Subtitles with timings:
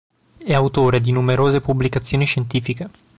[0.39, 2.89] È autore di numerose pubblicazioni scientifiche